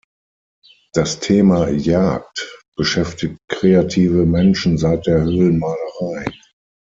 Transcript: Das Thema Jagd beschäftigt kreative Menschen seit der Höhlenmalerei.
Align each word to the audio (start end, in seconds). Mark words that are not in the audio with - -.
Das 0.93 1.19
Thema 1.19 1.69
Jagd 1.69 2.59
beschäftigt 2.75 3.37
kreative 3.47 4.25
Menschen 4.25 4.79
seit 4.79 5.05
der 5.05 5.21
Höhlenmalerei. 5.21 6.25